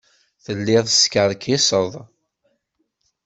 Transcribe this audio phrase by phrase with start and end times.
[0.43, 1.91] Telliḍ teskerkiseḍ.